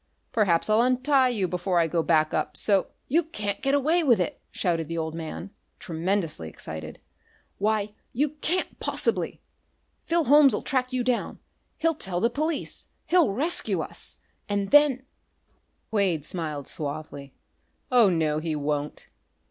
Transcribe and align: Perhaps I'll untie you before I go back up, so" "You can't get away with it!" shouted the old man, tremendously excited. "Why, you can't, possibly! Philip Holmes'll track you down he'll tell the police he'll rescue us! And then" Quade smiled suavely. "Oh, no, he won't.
Perhaps 0.31 0.67
I'll 0.67 0.81
untie 0.81 1.29
you 1.29 1.47
before 1.47 1.77
I 1.79 1.87
go 1.87 2.01
back 2.01 2.33
up, 2.33 2.57
so" 2.57 2.87
"You 3.07 3.21
can't 3.21 3.61
get 3.61 3.75
away 3.75 4.03
with 4.03 4.19
it!" 4.19 4.41
shouted 4.49 4.87
the 4.87 4.97
old 4.97 5.13
man, 5.13 5.51
tremendously 5.77 6.49
excited. 6.49 6.99
"Why, 7.59 7.93
you 8.11 8.29
can't, 8.29 8.79
possibly! 8.79 9.41
Philip 10.07 10.25
Holmes'll 10.25 10.63
track 10.63 10.91
you 10.91 11.03
down 11.03 11.37
he'll 11.77 11.93
tell 11.93 12.19
the 12.19 12.31
police 12.31 12.87
he'll 13.05 13.29
rescue 13.31 13.79
us! 13.81 14.17
And 14.49 14.71
then" 14.71 15.03
Quade 15.91 16.25
smiled 16.25 16.67
suavely. 16.67 17.35
"Oh, 17.91 18.09
no, 18.09 18.39
he 18.39 18.55
won't. 18.55 19.07